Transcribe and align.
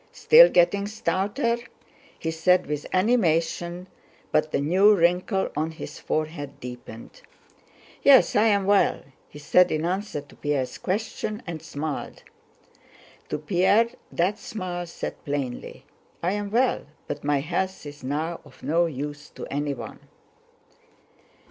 Still 0.13 0.49
getting 0.49 0.87
stouter?" 0.87 1.59
he 2.17 2.31
said 2.31 2.65
with 2.65 2.87
animation, 2.91 3.87
but 4.31 4.51
the 4.51 4.59
new 4.59 4.95
wrinkle 4.95 5.51
on 5.55 5.69
his 5.69 5.99
forehead 5.99 6.59
deepened. 6.59 7.21
"Yes, 8.01 8.35
I 8.35 8.45
am 8.45 8.65
well," 8.65 9.03
he 9.29 9.37
said 9.37 9.71
in 9.71 9.85
answer 9.85 10.21
to 10.21 10.35
Pierre's 10.35 10.79
question, 10.79 11.43
and 11.45 11.61
smiled. 11.61 12.23
To 13.29 13.37
Pierre 13.37 13.89
that 14.11 14.39
smile 14.39 14.87
said 14.87 15.23
plainly: 15.23 15.85
"I 16.23 16.31
am 16.31 16.49
well, 16.49 16.87
but 17.07 17.23
my 17.23 17.39
health 17.41 17.85
is 17.85 18.03
now 18.03 18.39
of 18.43 18.63
no 18.63 18.87
use 18.87 19.29
to 19.29 19.45
anyone." 19.51 19.99